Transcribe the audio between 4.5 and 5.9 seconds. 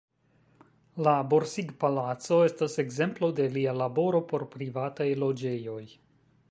privataj loĝejoj.